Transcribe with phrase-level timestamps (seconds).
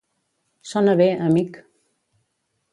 [0.69, 1.61] Sona bé, amic.